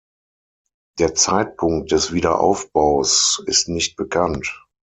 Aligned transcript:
Der 0.97 1.13
Zeitpunkt 1.13 1.91
des 1.91 2.11
Wiederaufbaus 2.11 3.39
ist 3.45 3.69
nicht 3.69 3.97
bekannt. 3.97 4.65